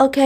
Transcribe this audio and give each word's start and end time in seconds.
Ok, 0.00 0.16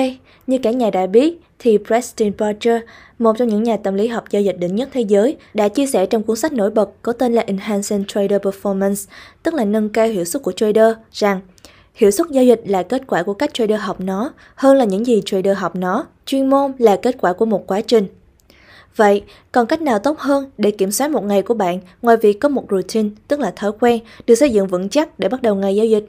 như 0.47 0.59
cả 0.59 0.71
nhà 0.71 0.91
đã 0.91 1.07
biết, 1.07 1.41
thì 1.59 1.79
Preston 1.87 2.33
Barger, 2.39 2.83
một 3.19 3.37
trong 3.39 3.49
những 3.49 3.63
nhà 3.63 3.77
tâm 3.77 3.95
lý 3.95 4.07
học 4.07 4.25
giao 4.31 4.43
dịch 4.43 4.59
đỉnh 4.59 4.77
nhất 4.77 4.89
thế 4.93 5.01
giới, 5.01 5.37
đã 5.55 5.69
chia 5.69 5.87
sẻ 5.87 6.07
trong 6.07 6.23
cuốn 6.23 6.37
sách 6.37 6.53
nổi 6.53 6.71
bật 6.71 6.91
có 7.03 7.13
tên 7.13 7.35
là 7.35 7.45
Enhancing 7.47 8.05
Trader 8.09 8.41
Performance, 8.41 9.11
tức 9.43 9.55
là 9.55 9.65
nâng 9.65 9.89
cao 9.89 10.07
hiệu 10.07 10.25
suất 10.25 10.43
của 10.43 10.53
trader, 10.53 10.93
rằng 11.13 11.41
Hiệu 11.95 12.11
suất 12.11 12.27
giao 12.31 12.45
dịch 12.45 12.63
là 12.67 12.83
kết 12.83 13.03
quả 13.07 13.23
của 13.23 13.35
cách 13.35 13.55
trader 13.55 13.81
học 13.81 14.01
nó 14.01 14.33
hơn 14.55 14.77
là 14.77 14.85
những 14.85 15.07
gì 15.07 15.23
trader 15.25 15.59
học 15.59 15.77
nó. 15.77 16.07
Chuyên 16.27 16.51
môn 16.51 16.73
là 16.79 16.97
kết 16.97 17.17
quả 17.21 17.33
của 17.33 17.45
một 17.45 17.67
quá 17.67 17.81
trình. 17.81 18.07
Vậy, 18.97 19.23
còn 19.53 19.67
cách 19.67 19.83
nào 19.83 19.99
tốt 19.99 20.19
hơn 20.19 20.51
để 20.59 20.71
kiểm 20.71 20.91
soát 20.91 21.11
một 21.11 21.25
ngày 21.25 21.43
của 21.43 21.55
bạn 21.55 21.81
ngoài 22.03 22.17
việc 22.17 22.41
có 22.41 22.49
một 22.49 22.65
routine, 22.71 23.09
tức 23.29 23.41
là 23.41 23.53
thói 23.57 23.73
quen, 23.81 24.01
được 24.27 24.35
xây 24.35 24.51
dựng 24.51 24.67
vững 24.67 24.89
chắc 24.89 25.19
để 25.19 25.29
bắt 25.29 25.43
đầu 25.43 25.55
ngày 25.55 25.77
giao 25.77 25.87
dịch? 25.87 26.07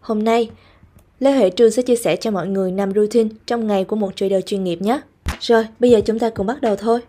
Hôm 0.00 0.24
nay, 0.24 0.50
Lê 1.22 1.32
Huệ 1.32 1.50
Trương 1.50 1.70
sẽ 1.70 1.82
chia 1.82 1.96
sẻ 1.96 2.16
cho 2.16 2.30
mọi 2.30 2.46
người 2.46 2.72
5 2.72 2.92
routine 2.94 3.30
trong 3.46 3.66
ngày 3.66 3.84
của 3.84 3.96
một 3.96 4.16
trader 4.16 4.44
chuyên 4.44 4.64
nghiệp 4.64 4.82
nhé. 4.82 5.00
Rồi, 5.40 5.66
bây 5.78 5.90
giờ 5.90 6.00
chúng 6.00 6.18
ta 6.18 6.30
cùng 6.30 6.46
bắt 6.46 6.60
đầu 6.60 6.76
thôi. 6.76 7.00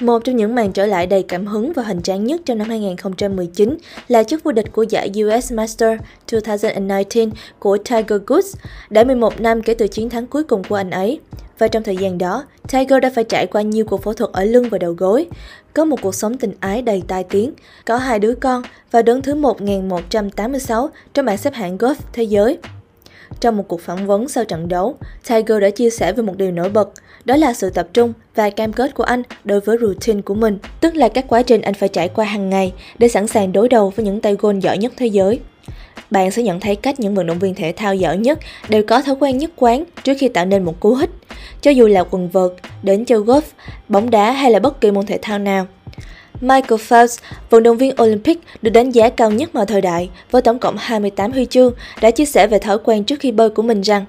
Một 0.00 0.24
trong 0.24 0.36
những 0.36 0.54
màn 0.54 0.72
trở 0.72 0.86
lại 0.86 1.06
đầy 1.06 1.22
cảm 1.22 1.46
hứng 1.46 1.72
và 1.72 1.82
hoành 1.82 2.02
tráng 2.02 2.24
nhất 2.24 2.40
trong 2.44 2.58
năm 2.58 2.68
2019 2.68 3.76
là 4.08 4.22
chức 4.22 4.44
vô 4.44 4.52
địch 4.52 4.72
của 4.72 4.82
giải 4.82 5.10
US 5.24 5.52
Master 5.52 5.98
2019 6.32 7.30
của 7.58 7.78
Tiger 7.78 8.22
Woods, 8.26 8.54
đã 8.90 9.04
11 9.04 9.40
năm 9.40 9.62
kể 9.62 9.74
từ 9.74 9.88
chiến 9.88 10.10
thắng 10.10 10.26
cuối 10.26 10.44
cùng 10.44 10.62
của 10.68 10.76
anh 10.76 10.90
ấy. 10.90 11.20
Và 11.58 11.68
trong 11.68 11.82
thời 11.82 11.96
gian 11.96 12.18
đó, 12.18 12.44
Tiger 12.72 13.02
đã 13.02 13.10
phải 13.14 13.24
trải 13.24 13.46
qua 13.46 13.62
nhiều 13.62 13.84
cuộc 13.84 14.02
phẫu 14.02 14.14
thuật 14.14 14.32
ở 14.32 14.44
lưng 14.44 14.68
và 14.70 14.78
đầu 14.78 14.92
gối, 14.92 15.26
có 15.74 15.84
một 15.84 16.02
cuộc 16.02 16.14
sống 16.14 16.36
tình 16.36 16.52
ái 16.60 16.82
đầy 16.82 17.02
tai 17.08 17.24
tiếng, 17.24 17.52
có 17.86 17.96
hai 17.96 18.18
đứa 18.18 18.34
con 18.34 18.62
và 18.90 19.02
đứng 19.02 19.22
thứ 19.22 19.34
1186 19.34 20.90
trong 21.14 21.26
bảng 21.26 21.38
xếp 21.38 21.54
hạng 21.54 21.78
golf 21.78 21.94
thế 22.12 22.22
giới. 22.22 22.58
Trong 23.40 23.56
một 23.56 23.64
cuộc 23.68 23.80
phỏng 23.80 24.06
vấn 24.06 24.28
sau 24.28 24.44
trận 24.44 24.68
đấu, 24.68 24.96
Tiger 25.28 25.62
đã 25.62 25.70
chia 25.70 25.90
sẻ 25.90 26.12
về 26.12 26.22
một 26.22 26.36
điều 26.36 26.50
nổi 26.50 26.68
bật, 26.68 26.90
đó 27.24 27.36
là 27.36 27.52
sự 27.52 27.70
tập 27.70 27.88
trung 27.92 28.12
và 28.34 28.50
cam 28.50 28.72
kết 28.72 28.94
của 28.94 29.02
anh 29.02 29.22
đối 29.44 29.60
với 29.60 29.76
routine 29.80 30.20
của 30.20 30.34
mình, 30.34 30.58
tức 30.80 30.94
là 30.94 31.08
các 31.08 31.24
quá 31.28 31.42
trình 31.42 31.62
anh 31.62 31.74
phải 31.74 31.88
trải 31.88 32.08
qua 32.08 32.24
hàng 32.24 32.50
ngày 32.50 32.72
để 32.98 33.08
sẵn 33.08 33.26
sàng 33.26 33.52
đối 33.52 33.68
đầu 33.68 33.92
với 33.96 34.04
những 34.04 34.20
tay 34.20 34.36
golf 34.36 34.60
giỏi 34.60 34.78
nhất 34.78 34.92
thế 34.96 35.06
giới. 35.06 35.40
Bạn 36.10 36.30
sẽ 36.30 36.42
nhận 36.42 36.60
thấy 36.60 36.76
cách 36.76 37.00
những 37.00 37.14
vận 37.14 37.26
động 37.26 37.38
viên 37.38 37.54
thể 37.54 37.72
thao 37.72 37.94
giỏi 37.94 38.16
nhất 38.16 38.38
đều 38.68 38.82
có 38.88 39.02
thói 39.02 39.16
quen 39.20 39.38
nhất 39.38 39.50
quán 39.56 39.84
trước 40.02 40.14
khi 40.18 40.28
tạo 40.28 40.44
nên 40.44 40.64
một 40.64 40.80
cú 40.80 40.94
hích, 40.94 41.10
cho 41.60 41.70
dù 41.70 41.86
là 41.86 42.04
quần 42.10 42.28
vợt, 42.28 42.52
đến 42.82 43.04
chơi 43.04 43.18
golf, 43.18 43.42
bóng 43.88 44.10
đá 44.10 44.32
hay 44.32 44.50
là 44.50 44.58
bất 44.58 44.80
kỳ 44.80 44.90
môn 44.90 45.06
thể 45.06 45.18
thao 45.22 45.38
nào. 45.38 45.66
Michael 46.40 46.80
Phelps, 46.80 47.18
vận 47.50 47.62
động 47.62 47.76
viên 47.76 47.94
Olympic 48.02 48.40
được 48.62 48.70
đánh 48.70 48.90
giá 48.90 49.08
cao 49.08 49.30
nhất 49.30 49.54
mọi 49.54 49.66
thời 49.66 49.80
đại 49.80 50.10
với 50.30 50.42
tổng 50.42 50.58
cộng 50.58 50.76
28 50.78 51.32
huy 51.32 51.46
chương, 51.46 51.72
đã 52.00 52.10
chia 52.10 52.24
sẻ 52.24 52.46
về 52.46 52.58
thói 52.58 52.78
quen 52.84 53.04
trước 53.04 53.20
khi 53.20 53.32
bơi 53.32 53.50
của 53.50 53.62
mình 53.62 53.80
rằng 53.80 54.04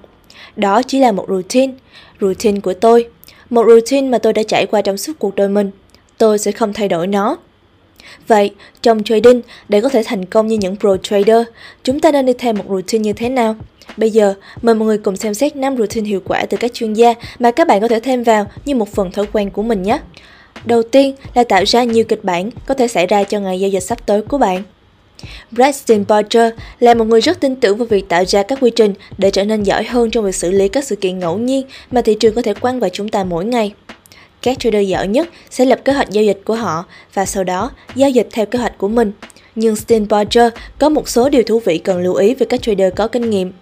đó 0.56 0.82
chỉ 0.82 0.98
là 0.98 1.12
một 1.12 1.26
routine, 1.28 1.72
routine 2.20 2.60
của 2.60 2.74
tôi, 2.74 3.08
một 3.50 3.64
routine 3.68 4.08
mà 4.08 4.18
tôi 4.18 4.32
đã 4.32 4.42
trải 4.42 4.66
qua 4.66 4.82
trong 4.82 4.96
suốt 4.96 5.12
cuộc 5.18 5.34
đời 5.34 5.48
mình. 5.48 5.70
Tôi 6.18 6.38
sẽ 6.38 6.52
không 6.52 6.72
thay 6.72 6.88
đổi 6.88 7.06
nó. 7.06 7.36
Vậy, 8.26 8.50
trong 8.82 9.02
trading, 9.04 9.40
để 9.68 9.80
có 9.80 9.88
thể 9.88 10.02
thành 10.06 10.24
công 10.24 10.46
như 10.46 10.56
những 10.56 10.76
pro 10.76 10.96
trader, 10.96 11.46
chúng 11.82 12.00
ta 12.00 12.10
nên 12.10 12.26
đi 12.26 12.32
theo 12.32 12.52
một 12.52 12.64
routine 12.68 13.02
như 13.02 13.12
thế 13.12 13.28
nào? 13.28 13.56
Bây 13.96 14.10
giờ, 14.10 14.34
mời 14.62 14.74
mọi 14.74 14.86
người 14.86 14.98
cùng 14.98 15.16
xem 15.16 15.34
xét 15.34 15.56
5 15.56 15.76
routine 15.76 16.08
hiệu 16.08 16.20
quả 16.24 16.46
từ 16.46 16.56
các 16.56 16.74
chuyên 16.74 16.92
gia 16.92 17.14
mà 17.38 17.50
các 17.50 17.66
bạn 17.66 17.80
có 17.80 17.88
thể 17.88 18.00
thêm 18.00 18.22
vào 18.22 18.46
như 18.64 18.74
một 18.74 18.88
phần 18.88 19.12
thói 19.12 19.26
quen 19.32 19.50
của 19.50 19.62
mình 19.62 19.82
nhé. 19.82 19.98
Đầu 20.64 20.82
tiên 20.82 21.14
là 21.34 21.44
tạo 21.44 21.64
ra 21.66 21.84
nhiều 21.84 22.04
kịch 22.04 22.24
bản 22.24 22.50
có 22.66 22.74
thể 22.74 22.88
xảy 22.88 23.06
ra 23.06 23.24
cho 23.24 23.40
ngày 23.40 23.60
giao 23.60 23.70
dịch 23.70 23.80
sắp 23.80 24.06
tới 24.06 24.22
của 24.22 24.38
bạn. 24.38 24.62
Preston 25.54 26.04
Barger 26.08 26.52
là 26.80 26.94
một 26.94 27.04
người 27.04 27.20
rất 27.20 27.40
tin 27.40 27.56
tưởng 27.56 27.76
vào 27.76 27.86
việc 27.86 28.08
tạo 28.08 28.24
ra 28.24 28.42
các 28.42 28.58
quy 28.60 28.70
trình 28.70 28.94
để 29.18 29.30
trở 29.30 29.44
nên 29.44 29.62
giỏi 29.62 29.84
hơn 29.84 30.10
trong 30.10 30.24
việc 30.24 30.34
xử 30.34 30.50
lý 30.50 30.68
các 30.68 30.84
sự 30.84 30.96
kiện 30.96 31.18
ngẫu 31.18 31.38
nhiên 31.38 31.66
mà 31.90 32.02
thị 32.02 32.14
trường 32.20 32.34
có 32.34 32.42
thể 32.42 32.54
quăng 32.54 32.80
vào 32.80 32.90
chúng 32.90 33.08
ta 33.08 33.24
mỗi 33.24 33.44
ngày. 33.44 33.72
Các 34.42 34.58
trader 34.58 34.88
giỏi 34.88 35.08
nhất 35.08 35.28
sẽ 35.50 35.64
lập 35.64 35.80
kế 35.84 35.92
hoạch 35.92 36.10
giao 36.10 36.24
dịch 36.24 36.40
của 36.44 36.54
họ 36.54 36.84
và 37.14 37.26
sau 37.26 37.44
đó 37.44 37.70
giao 37.94 38.10
dịch 38.10 38.28
theo 38.32 38.46
kế 38.46 38.58
hoạch 38.58 38.78
của 38.78 38.88
mình. 38.88 39.12
Nhưng 39.54 39.76
Steve 39.76 40.06
Barger 40.08 40.52
có 40.78 40.88
một 40.88 41.08
số 41.08 41.28
điều 41.28 41.42
thú 41.42 41.60
vị 41.64 41.78
cần 41.78 42.02
lưu 42.02 42.14
ý 42.14 42.34
về 42.34 42.46
các 42.46 42.62
trader 42.62 42.92
có 42.96 43.08
kinh 43.08 43.30
nghiệm. 43.30 43.52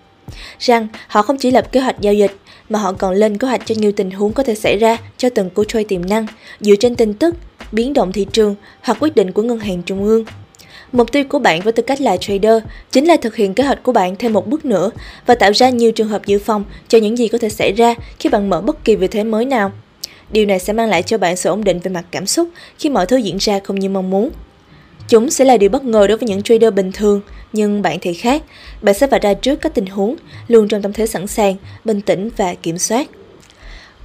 Rằng 0.58 0.88
họ 1.08 1.22
không 1.22 1.38
chỉ 1.38 1.50
lập 1.50 1.72
kế 1.72 1.80
hoạch 1.80 2.00
giao 2.00 2.14
dịch 2.14 2.36
mà 2.68 2.78
họ 2.78 2.92
còn 2.92 3.14
lên 3.14 3.38
kế 3.38 3.48
hoạch 3.48 3.62
cho 3.66 3.74
nhiều 3.78 3.92
tình 3.92 4.10
huống 4.10 4.32
có 4.32 4.42
thể 4.42 4.54
xảy 4.54 4.78
ra 4.78 4.96
cho 5.16 5.28
từng 5.30 5.50
cú 5.50 5.64
trade 5.64 5.84
tiềm 5.84 6.08
năng 6.08 6.26
dựa 6.60 6.74
trên 6.76 6.96
tin 6.96 7.14
tức, 7.14 7.34
biến 7.72 7.92
động 7.92 8.12
thị 8.12 8.26
trường 8.32 8.54
hoặc 8.80 8.98
quyết 9.00 9.16
định 9.16 9.32
của 9.32 9.42
ngân 9.42 9.58
hàng 9.58 9.82
trung 9.82 10.04
ương. 10.04 10.24
Mục 10.92 11.12
tiêu 11.12 11.24
của 11.28 11.38
bạn 11.38 11.60
với 11.60 11.72
tư 11.72 11.82
cách 11.82 12.00
là 12.00 12.16
trader 12.16 12.62
chính 12.90 13.04
là 13.04 13.16
thực 13.16 13.36
hiện 13.36 13.54
kế 13.54 13.64
hoạch 13.64 13.82
của 13.82 13.92
bạn 13.92 14.16
thêm 14.16 14.32
một 14.32 14.46
bước 14.46 14.64
nữa 14.64 14.90
và 15.26 15.34
tạo 15.34 15.50
ra 15.54 15.70
nhiều 15.70 15.92
trường 15.92 16.08
hợp 16.08 16.26
dự 16.26 16.38
phòng 16.38 16.64
cho 16.88 16.98
những 16.98 17.18
gì 17.18 17.28
có 17.28 17.38
thể 17.38 17.48
xảy 17.48 17.72
ra 17.72 17.94
khi 18.18 18.28
bạn 18.28 18.50
mở 18.50 18.60
bất 18.60 18.84
kỳ 18.84 18.96
vị 18.96 19.06
thế 19.08 19.24
mới 19.24 19.44
nào. 19.44 19.72
Điều 20.30 20.46
này 20.46 20.58
sẽ 20.58 20.72
mang 20.72 20.88
lại 20.88 21.02
cho 21.02 21.18
bạn 21.18 21.36
sự 21.36 21.50
ổn 21.50 21.64
định 21.64 21.78
về 21.78 21.90
mặt 21.90 22.04
cảm 22.10 22.26
xúc 22.26 22.48
khi 22.78 22.88
mọi 22.88 23.06
thứ 23.06 23.16
diễn 23.16 23.36
ra 23.36 23.60
không 23.64 23.78
như 23.78 23.88
mong 23.88 24.10
muốn. 24.10 24.30
Chúng 25.10 25.30
sẽ 25.30 25.44
là 25.44 25.56
điều 25.56 25.70
bất 25.70 25.84
ngờ 25.84 26.06
đối 26.06 26.16
với 26.16 26.28
những 26.28 26.42
trader 26.42 26.74
bình 26.74 26.92
thường, 26.92 27.20
nhưng 27.52 27.82
bạn 27.82 27.98
thì 28.00 28.14
khác. 28.14 28.42
Bạn 28.82 28.94
sẽ 28.94 29.06
vạch 29.06 29.22
ra 29.22 29.34
trước 29.34 29.60
các 29.60 29.74
tình 29.74 29.86
huống, 29.86 30.16
luôn 30.48 30.68
trong 30.68 30.82
tâm 30.82 30.92
thế 30.92 31.06
sẵn 31.06 31.26
sàng, 31.26 31.56
bình 31.84 32.00
tĩnh 32.00 32.30
và 32.36 32.54
kiểm 32.54 32.78
soát. 32.78 33.08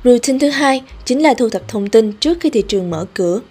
Routine 0.04 0.40
thứ 0.40 0.50
hai 0.50 0.82
chính 1.06 1.24
là 1.24 1.34
thu 1.34 1.50
thập 1.50 1.68
thông 1.68 1.90
tin 1.90 2.14
trước 2.14 2.38
khi 2.42 2.50
thị 2.50 2.64
trường 2.68 2.90
mở 2.90 3.06
cửa. 3.14 3.42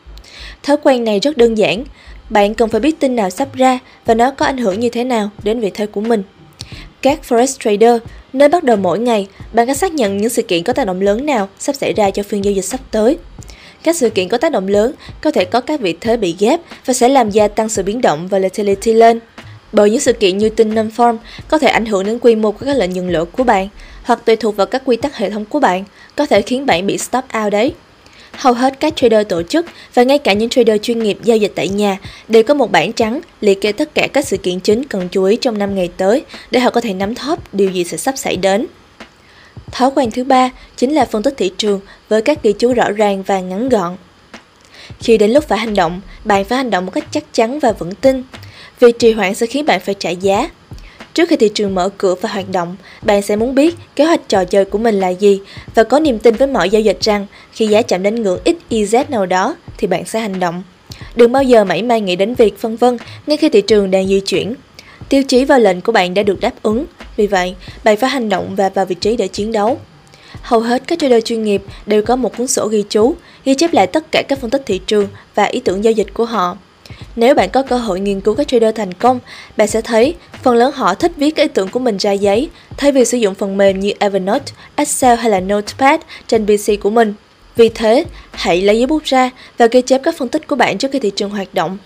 Thói 0.62 0.76
quen 0.82 1.04
này 1.04 1.20
rất 1.20 1.36
đơn 1.36 1.54
giản, 1.58 1.84
bạn 2.30 2.54
cần 2.54 2.68
phải 2.68 2.80
biết 2.80 3.00
tin 3.00 3.16
nào 3.16 3.30
sắp 3.30 3.54
ra 3.54 3.78
và 4.04 4.14
nó 4.14 4.30
có 4.30 4.46
ảnh 4.46 4.58
hưởng 4.58 4.80
như 4.80 4.88
thế 4.88 5.04
nào 5.04 5.30
đến 5.42 5.60
vị 5.60 5.70
thế 5.74 5.86
của 5.86 6.00
mình. 6.00 6.22
Các 7.02 7.20
forex 7.28 7.46
trader 7.46 8.02
nên 8.32 8.50
bắt 8.50 8.64
đầu 8.64 8.76
mỗi 8.76 8.98
ngày, 8.98 9.26
bạn 9.52 9.66
có 9.66 9.74
xác 9.74 9.92
nhận 9.92 10.16
những 10.16 10.30
sự 10.30 10.42
kiện 10.42 10.62
có 10.62 10.72
tác 10.72 10.86
động 10.86 11.00
lớn 11.00 11.26
nào 11.26 11.48
sắp 11.58 11.76
xảy 11.76 11.92
ra 11.92 12.10
cho 12.10 12.22
phiên 12.22 12.44
giao 12.44 12.52
dịch 12.52 12.64
sắp 12.64 12.80
tới. 12.90 13.18
Các 13.84 13.96
sự 13.96 14.10
kiện 14.10 14.28
có 14.28 14.38
tác 14.38 14.52
động 14.52 14.68
lớn 14.68 14.92
có 15.20 15.30
thể 15.30 15.44
có 15.44 15.60
các 15.60 15.80
vị 15.80 15.96
thế 16.00 16.16
bị 16.16 16.36
ghép 16.38 16.60
và 16.86 16.94
sẽ 16.94 17.08
làm 17.08 17.30
gia 17.30 17.48
tăng 17.48 17.68
sự 17.68 17.82
biến 17.82 18.00
động 18.00 18.28
volatility 18.28 18.92
lên. 18.92 19.20
Bởi 19.72 19.90
những 19.90 20.00
sự 20.00 20.12
kiện 20.12 20.38
như 20.38 20.48
tin 20.48 20.74
non-form 20.74 21.16
có 21.48 21.58
thể 21.58 21.68
ảnh 21.68 21.86
hưởng 21.86 22.04
đến 22.04 22.18
quy 22.18 22.34
mô 22.34 22.52
của 22.52 22.66
các 22.66 22.76
lệnh 22.76 22.94
dừng 22.94 23.10
lỗ 23.10 23.24
của 23.24 23.44
bạn, 23.44 23.68
hoặc 24.02 24.24
tùy 24.24 24.36
thuộc 24.36 24.56
vào 24.56 24.66
các 24.66 24.82
quy 24.84 24.96
tắc 24.96 25.16
hệ 25.16 25.30
thống 25.30 25.44
của 25.44 25.60
bạn, 25.60 25.84
có 26.16 26.26
thể 26.26 26.42
khiến 26.42 26.66
bạn 26.66 26.86
bị 26.86 26.98
stop 26.98 27.24
out 27.44 27.52
đấy. 27.52 27.74
Hầu 28.32 28.52
hết 28.52 28.80
các 28.80 28.96
trader 28.96 29.26
tổ 29.28 29.42
chức 29.42 29.66
và 29.94 30.02
ngay 30.02 30.18
cả 30.18 30.32
những 30.32 30.48
trader 30.48 30.80
chuyên 30.82 30.98
nghiệp 30.98 31.18
giao 31.22 31.36
dịch 31.36 31.52
tại 31.54 31.68
nhà 31.68 31.98
đều 32.28 32.42
có 32.42 32.54
một 32.54 32.72
bảng 32.72 32.92
trắng 32.92 33.20
liệt 33.40 33.60
kê 33.60 33.72
tất 33.72 33.94
cả 33.94 34.08
các 34.12 34.26
sự 34.26 34.36
kiện 34.36 34.60
chính 34.60 34.84
cần 34.84 35.08
chú 35.08 35.24
ý 35.24 35.36
trong 35.36 35.58
5 35.58 35.74
ngày 35.74 35.90
tới 35.96 36.24
để 36.50 36.60
họ 36.60 36.70
có 36.70 36.80
thể 36.80 36.94
nắm 36.94 37.14
thóp 37.14 37.54
điều 37.54 37.70
gì 37.70 37.84
sẽ 37.84 37.96
sắp 37.96 38.18
xảy 38.18 38.36
đến. 38.36 38.66
Thói 39.74 39.90
quen 39.94 40.10
thứ 40.10 40.24
ba 40.24 40.50
chính 40.76 40.94
là 40.94 41.04
phân 41.04 41.22
tích 41.22 41.34
thị 41.36 41.52
trường 41.58 41.80
với 42.08 42.22
các 42.22 42.42
ghi 42.42 42.52
chú 42.58 42.72
rõ 42.72 42.90
ràng 42.90 43.22
và 43.22 43.40
ngắn 43.40 43.68
gọn. 43.68 43.96
Khi 45.00 45.18
đến 45.18 45.30
lúc 45.30 45.44
phải 45.44 45.58
hành 45.58 45.74
động, 45.74 46.00
bạn 46.24 46.44
phải 46.44 46.56
hành 46.58 46.70
động 46.70 46.86
một 46.86 46.92
cách 46.94 47.04
chắc 47.10 47.24
chắn 47.32 47.58
và 47.58 47.72
vững 47.72 47.94
tin. 47.94 48.22
Vì 48.80 48.92
trì 48.92 49.12
hoãn 49.12 49.34
sẽ 49.34 49.46
khiến 49.46 49.66
bạn 49.66 49.80
phải 49.80 49.94
trả 49.94 50.10
giá. 50.10 50.50
Trước 51.14 51.28
khi 51.28 51.36
thị 51.36 51.50
trường 51.54 51.74
mở 51.74 51.88
cửa 51.98 52.14
và 52.20 52.28
hoạt 52.28 52.48
động, 52.52 52.76
bạn 53.02 53.22
sẽ 53.22 53.36
muốn 53.36 53.54
biết 53.54 53.74
kế 53.96 54.04
hoạch 54.04 54.28
trò 54.28 54.44
chơi 54.44 54.64
của 54.64 54.78
mình 54.78 55.00
là 55.00 55.08
gì 55.08 55.40
và 55.74 55.84
có 55.84 56.00
niềm 56.00 56.18
tin 56.18 56.34
với 56.34 56.48
mọi 56.48 56.70
giao 56.70 56.82
dịch 56.82 57.00
rằng 57.00 57.26
khi 57.52 57.66
giá 57.66 57.82
chạm 57.82 58.02
đến 58.02 58.22
ngưỡng 58.22 58.40
XYZ 58.44 59.04
nào 59.08 59.26
đó 59.26 59.56
thì 59.78 59.86
bạn 59.86 60.04
sẽ 60.04 60.20
hành 60.20 60.40
động. 60.40 60.62
Đừng 61.14 61.32
bao 61.32 61.42
giờ 61.42 61.64
mảy 61.64 61.82
may 61.82 62.00
nghĩ 62.00 62.16
đến 62.16 62.34
việc 62.34 62.58
phân 62.58 62.76
vân 62.76 62.96
ngay 63.26 63.36
khi 63.36 63.48
thị 63.48 63.60
trường 63.60 63.90
đang 63.90 64.08
di 64.08 64.20
chuyển. 64.20 64.54
Tiêu 65.08 65.22
chí 65.22 65.44
và 65.44 65.58
lệnh 65.58 65.80
của 65.80 65.92
bạn 65.92 66.14
đã 66.14 66.22
được 66.22 66.40
đáp 66.40 66.52
ứng, 66.62 66.86
vì 67.16 67.26
vậy 67.26 67.54
bạn 67.84 67.96
phải 67.96 68.10
hành 68.10 68.28
động 68.28 68.54
và 68.56 68.68
vào 68.68 68.86
vị 68.86 68.94
trí 68.94 69.16
để 69.16 69.28
chiến 69.28 69.52
đấu. 69.52 69.78
Hầu 70.42 70.60
hết 70.60 70.82
các 70.86 70.98
trader 70.98 71.24
chuyên 71.24 71.44
nghiệp 71.44 71.62
đều 71.86 72.02
có 72.02 72.16
một 72.16 72.36
cuốn 72.36 72.46
sổ 72.46 72.68
ghi 72.68 72.84
chú, 72.88 73.14
ghi 73.44 73.54
chép 73.54 73.72
lại 73.72 73.86
tất 73.86 74.04
cả 74.10 74.22
các 74.28 74.38
phân 74.38 74.50
tích 74.50 74.62
thị 74.66 74.80
trường 74.86 75.08
và 75.34 75.44
ý 75.44 75.60
tưởng 75.60 75.84
giao 75.84 75.92
dịch 75.92 76.14
của 76.14 76.24
họ. 76.24 76.56
Nếu 77.16 77.34
bạn 77.34 77.50
có 77.50 77.62
cơ 77.62 77.76
hội 77.76 78.00
nghiên 78.00 78.20
cứu 78.20 78.34
các 78.34 78.48
trader 78.48 78.74
thành 78.74 78.94
công, 78.94 79.20
bạn 79.56 79.68
sẽ 79.68 79.80
thấy 79.80 80.14
phần 80.42 80.54
lớn 80.54 80.72
họ 80.74 80.94
thích 80.94 81.12
viết 81.16 81.30
các 81.30 81.42
ý 81.42 81.48
tưởng 81.54 81.68
của 81.68 81.78
mình 81.78 81.96
ra 81.96 82.12
giấy, 82.12 82.48
thay 82.76 82.92
vì 82.92 83.04
sử 83.04 83.18
dụng 83.18 83.34
phần 83.34 83.56
mềm 83.56 83.80
như 83.80 83.92
Evernote, 83.98 84.52
Excel 84.76 85.18
hay 85.18 85.30
là 85.30 85.40
Notepad 85.40 86.00
trên 86.26 86.46
PC 86.46 86.80
của 86.80 86.90
mình. 86.90 87.14
Vì 87.56 87.68
thế, 87.68 88.04
hãy 88.30 88.62
lấy 88.62 88.78
giấy 88.78 88.86
bút 88.86 89.04
ra 89.04 89.30
và 89.58 89.66
ghi 89.66 89.82
chép 89.82 90.00
các 90.04 90.16
phân 90.18 90.28
tích 90.28 90.46
của 90.46 90.56
bạn 90.56 90.78
trước 90.78 90.88
khi 90.92 90.98
thị 90.98 91.10
trường 91.16 91.30
hoạt 91.30 91.54
động. 91.54 91.78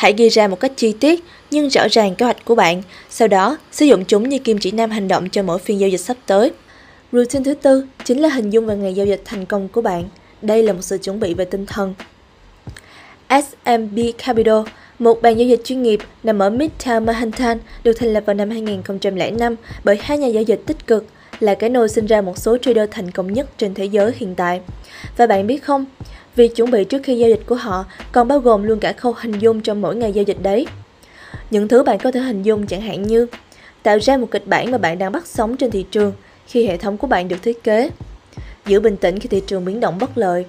Hãy 0.00 0.12
ghi 0.12 0.28
ra 0.28 0.48
một 0.48 0.60
cách 0.60 0.72
chi 0.76 0.92
tiết 1.00 1.24
nhưng 1.50 1.68
rõ 1.68 1.86
ràng 1.90 2.14
kế 2.14 2.24
hoạch 2.24 2.44
của 2.44 2.54
bạn, 2.54 2.82
sau 3.10 3.28
đó 3.28 3.58
sử 3.72 3.86
dụng 3.86 4.04
chúng 4.04 4.28
như 4.28 4.38
kim 4.38 4.58
chỉ 4.58 4.70
nam 4.70 4.90
hành 4.90 5.08
động 5.08 5.28
cho 5.28 5.42
mỗi 5.42 5.58
phiên 5.58 5.80
giao 5.80 5.88
dịch 5.88 6.00
sắp 6.00 6.16
tới. 6.26 6.52
Routine 7.12 7.44
thứ 7.44 7.54
tư 7.54 7.86
chính 8.04 8.20
là 8.20 8.28
hình 8.28 8.50
dung 8.50 8.66
về 8.66 8.76
ngày 8.76 8.94
giao 8.94 9.06
dịch 9.06 9.22
thành 9.24 9.46
công 9.46 9.68
của 9.68 9.82
bạn. 9.82 10.08
Đây 10.42 10.62
là 10.62 10.72
một 10.72 10.82
sự 10.82 10.98
chuẩn 10.98 11.20
bị 11.20 11.34
về 11.34 11.44
tinh 11.44 11.66
thần. 11.66 11.94
SMB 13.28 13.98
Capital, 14.18 14.60
một 14.98 15.22
bàn 15.22 15.38
giao 15.38 15.48
dịch 15.48 15.60
chuyên 15.64 15.82
nghiệp 15.82 16.00
nằm 16.22 16.38
ở 16.38 16.50
Midtown 16.50 17.04
Manhattan, 17.04 17.58
được 17.84 17.92
thành 17.92 18.12
lập 18.12 18.22
vào 18.26 18.34
năm 18.34 18.50
2005 18.50 19.56
bởi 19.84 19.98
hai 20.00 20.18
nhà 20.18 20.26
giao 20.26 20.42
dịch 20.42 20.62
tích 20.66 20.86
cực 20.86 21.06
là 21.40 21.54
cái 21.54 21.70
nôi 21.70 21.88
sinh 21.88 22.06
ra 22.06 22.20
một 22.20 22.38
số 22.38 22.58
trader 22.58 22.88
thành 22.90 23.10
công 23.10 23.32
nhất 23.32 23.46
trên 23.58 23.74
thế 23.74 23.84
giới 23.84 24.12
hiện 24.16 24.34
tại. 24.34 24.60
Và 25.16 25.26
bạn 25.26 25.46
biết 25.46 25.64
không, 25.64 25.84
việc 26.36 26.56
chuẩn 26.56 26.70
bị 26.70 26.84
trước 26.84 27.02
khi 27.04 27.18
giao 27.18 27.30
dịch 27.30 27.42
của 27.46 27.54
họ 27.54 27.84
còn 28.12 28.28
bao 28.28 28.38
gồm 28.38 28.62
luôn 28.62 28.80
cả 28.80 28.92
khâu 28.92 29.14
hình 29.18 29.38
dung 29.38 29.60
trong 29.60 29.80
mỗi 29.80 29.96
ngày 29.96 30.12
giao 30.12 30.22
dịch 30.22 30.42
đấy. 30.42 30.66
Những 31.50 31.68
thứ 31.68 31.82
bạn 31.82 31.98
có 31.98 32.12
thể 32.12 32.20
hình 32.20 32.42
dung 32.42 32.66
chẳng 32.66 32.80
hạn 32.80 33.02
như 33.02 33.26
tạo 33.82 33.98
ra 34.00 34.16
một 34.16 34.26
kịch 34.30 34.46
bản 34.46 34.70
mà 34.70 34.78
bạn 34.78 34.98
đang 34.98 35.12
bắt 35.12 35.26
sóng 35.26 35.56
trên 35.56 35.70
thị 35.70 35.86
trường, 35.90 36.12
khi 36.46 36.66
hệ 36.66 36.76
thống 36.76 36.96
của 36.96 37.06
bạn 37.06 37.28
được 37.28 37.42
thiết 37.42 37.62
kế. 37.62 37.90
Giữ 38.66 38.80
bình 38.80 38.96
tĩnh 38.96 39.18
khi 39.18 39.28
thị 39.28 39.42
trường 39.46 39.64
biến 39.64 39.80
động 39.80 39.98
bất 39.98 40.18
lợi. 40.18 40.44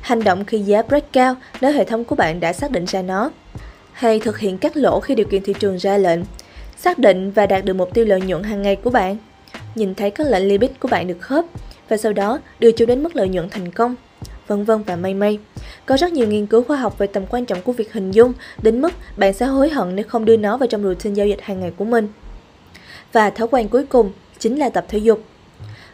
Hành 0.00 0.24
động 0.24 0.44
khi 0.44 0.58
giá 0.58 0.82
break 0.82 1.12
cao 1.12 1.34
nếu 1.60 1.72
hệ 1.72 1.84
thống 1.84 2.04
của 2.04 2.14
bạn 2.14 2.40
đã 2.40 2.52
xác 2.52 2.70
định 2.70 2.84
ra 2.84 3.02
nó. 3.02 3.30
Hay 3.92 4.20
thực 4.20 4.38
hiện 4.38 4.58
cắt 4.58 4.76
lỗ 4.76 5.00
khi 5.00 5.14
điều 5.14 5.26
kiện 5.26 5.42
thị 5.42 5.54
trường 5.58 5.76
ra 5.76 5.98
lệnh. 5.98 6.20
Xác 6.76 6.98
định 6.98 7.30
và 7.30 7.46
đạt 7.46 7.64
được 7.64 7.74
mục 7.74 7.94
tiêu 7.94 8.04
lợi 8.04 8.20
nhuận 8.20 8.42
hàng 8.42 8.62
ngày 8.62 8.76
của 8.76 8.90
bạn. 8.90 9.16
Nhìn 9.74 9.94
thấy 9.94 10.10
các 10.10 10.26
lệnh 10.26 10.48
limit 10.48 10.80
của 10.80 10.88
bạn 10.88 11.06
được 11.06 11.20
khớp 11.20 11.44
và 11.88 11.96
sau 11.96 12.12
đó 12.12 12.38
đưa 12.58 12.72
chúng 12.72 12.88
đến 12.88 13.02
mức 13.02 13.16
lợi 13.16 13.28
nhuận 13.28 13.48
thành 13.50 13.72
công 13.72 13.94
vân 14.48 14.64
vân 14.64 14.82
và 14.82 14.96
mây 14.96 15.14
mây. 15.14 15.38
Có 15.86 15.96
rất 15.96 16.12
nhiều 16.12 16.28
nghiên 16.28 16.46
cứu 16.46 16.62
khoa 16.62 16.76
học 16.76 16.98
về 16.98 17.06
tầm 17.06 17.26
quan 17.30 17.44
trọng 17.44 17.62
của 17.62 17.72
việc 17.72 17.92
hình 17.92 18.10
dung 18.10 18.32
đến 18.62 18.82
mức 18.82 18.92
bạn 19.16 19.32
sẽ 19.32 19.46
hối 19.46 19.70
hận 19.70 19.96
nếu 19.96 20.04
không 20.08 20.24
đưa 20.24 20.36
nó 20.36 20.56
vào 20.56 20.66
trong 20.66 20.82
routine 20.82 21.14
giao 21.14 21.26
dịch 21.26 21.40
hàng 21.42 21.60
ngày 21.60 21.72
của 21.76 21.84
mình. 21.84 22.08
Và 23.12 23.30
thói 23.30 23.48
quen 23.50 23.68
cuối 23.68 23.86
cùng 23.86 24.12
chính 24.38 24.58
là 24.58 24.68
tập 24.68 24.86
thể 24.88 24.98
dục. 24.98 25.22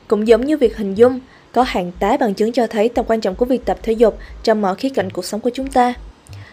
Cũng 0.09 0.29
giống 0.29 0.47
như 0.47 0.56
việc 0.56 0.76
hình 0.76 0.94
dung, 0.94 1.21
có 1.53 1.62
hàng 1.62 1.93
tá 1.99 2.17
bằng 2.21 2.35
chứng 2.35 2.53
cho 2.53 2.67
thấy 2.67 2.88
tầm 2.88 3.05
quan 3.09 3.21
trọng 3.21 3.35
của 3.35 3.44
việc 3.44 3.65
tập 3.65 3.79
thể 3.82 3.93
dục 3.93 4.19
trong 4.43 4.61
mọi 4.62 4.75
khía 4.75 4.88
cạnh 4.88 5.11
cuộc 5.11 5.25
sống 5.25 5.41
của 5.41 5.50
chúng 5.55 5.67
ta. 5.67 5.94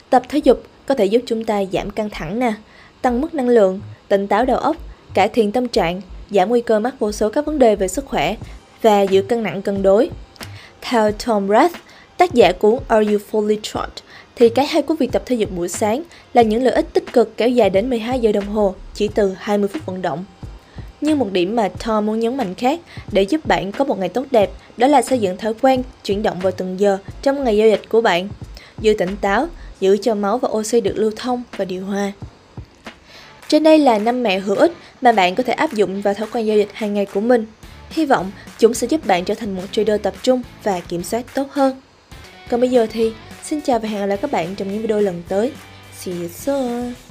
Tập 0.09 0.23
thể 0.29 0.39
dục 0.39 0.63
có 0.85 0.95
thể 0.95 1.05
giúp 1.05 1.21
chúng 1.25 1.45
ta 1.45 1.63
giảm 1.73 1.89
căng 1.89 2.09
thẳng 2.09 2.39
nè, 2.39 2.53
tăng 3.01 3.21
mức 3.21 3.33
năng 3.33 3.49
lượng, 3.49 3.81
tỉnh 4.07 4.27
táo 4.27 4.45
đầu 4.45 4.57
óc, 4.57 4.75
cải 5.13 5.29
thiện 5.29 5.51
tâm 5.51 5.67
trạng, 5.67 6.01
giảm 6.31 6.49
nguy 6.49 6.61
cơ 6.61 6.79
mắc 6.79 6.99
vô 6.99 7.11
số 7.11 7.29
các 7.29 7.45
vấn 7.45 7.59
đề 7.59 7.75
về 7.75 7.87
sức 7.87 8.05
khỏe 8.05 8.35
và 8.81 9.01
giữ 9.01 9.21
cân 9.21 9.43
nặng 9.43 9.61
cân 9.61 9.83
đối. 9.83 10.09
Theo 10.81 11.11
Tom 11.11 11.47
Rath, 11.47 11.75
tác 12.17 12.33
giả 12.33 12.51
cuốn 12.51 12.79
Are 12.87 13.11
You 13.11 13.19
Fully 13.31 13.57
Charged, 13.61 14.03
thì 14.35 14.49
cái 14.49 14.65
hay 14.65 14.81
của 14.81 14.93
việc 14.93 15.11
tập 15.11 15.21
thể 15.25 15.35
dục 15.35 15.49
buổi 15.55 15.69
sáng 15.69 16.03
là 16.33 16.41
những 16.41 16.63
lợi 16.63 16.73
ích 16.73 16.93
tích 16.93 17.13
cực 17.13 17.37
kéo 17.37 17.49
dài 17.49 17.69
đến 17.69 17.89
12 17.89 18.19
giờ 18.19 18.31
đồng 18.31 18.47
hồ 18.47 18.75
chỉ 18.93 19.07
từ 19.07 19.35
20 19.39 19.67
phút 19.73 19.85
vận 19.85 20.01
động. 20.01 20.25
Nhưng 21.01 21.19
một 21.19 21.31
điểm 21.31 21.55
mà 21.55 21.69
Tom 21.85 22.05
muốn 22.05 22.19
nhấn 22.19 22.37
mạnh 22.37 22.55
khác 22.55 22.79
để 23.11 23.21
giúp 23.21 23.45
bạn 23.45 23.71
có 23.71 23.85
một 23.85 23.99
ngày 23.99 24.09
tốt 24.09 24.25
đẹp 24.31 24.49
đó 24.77 24.87
là 24.87 25.01
xây 25.01 25.19
dựng 25.19 25.37
thói 25.37 25.53
quen 25.61 25.83
chuyển 26.03 26.23
động 26.23 26.39
vào 26.39 26.51
từng 26.51 26.79
giờ 26.79 26.97
trong 27.21 27.43
ngày 27.43 27.57
giao 27.57 27.67
dịch 27.69 27.81
của 27.89 28.01
bạn. 28.01 28.29
Giữ 28.79 28.93
tỉnh 28.93 29.15
táo, 29.21 29.47
giữ 29.79 29.97
cho 30.01 30.15
máu 30.15 30.37
và 30.37 30.49
oxy 30.51 30.81
được 30.81 30.93
lưu 30.95 31.11
thông 31.15 31.43
và 31.57 31.65
điều 31.65 31.85
hòa. 31.85 32.11
Trên 33.47 33.63
đây 33.63 33.79
là 33.79 33.99
năm 33.99 34.23
mẹo 34.23 34.39
hữu 34.39 34.55
ích 34.55 34.71
mà 35.01 35.11
bạn 35.11 35.35
có 35.35 35.43
thể 35.43 35.53
áp 35.53 35.73
dụng 35.73 36.01
vào 36.01 36.13
thói 36.13 36.27
quen 36.31 36.45
giao 36.45 36.57
dịch 36.57 36.69
hàng 36.73 36.93
ngày 36.93 37.05
của 37.05 37.21
mình. 37.21 37.45
Hy 37.89 38.05
vọng 38.05 38.31
chúng 38.57 38.73
sẽ 38.73 38.87
giúp 38.87 39.05
bạn 39.05 39.25
trở 39.25 39.35
thành 39.35 39.55
một 39.55 39.63
trader 39.71 40.01
tập 40.01 40.13
trung 40.23 40.41
và 40.63 40.79
kiểm 40.79 41.03
soát 41.03 41.25
tốt 41.33 41.47
hơn. 41.51 41.81
Còn 42.49 42.59
bây 42.59 42.69
giờ 42.69 42.87
thì, 42.91 43.11
xin 43.43 43.61
chào 43.61 43.79
và 43.79 43.89
hẹn 43.89 43.99
gặp 43.99 44.05
lại 44.05 44.17
các 44.17 44.31
bạn 44.31 44.55
trong 44.55 44.71
những 44.71 44.81
video 44.81 44.99
lần 44.99 45.23
tới. 45.27 45.51
See 45.99 46.15
you 46.15 46.27
soon! 46.27 47.01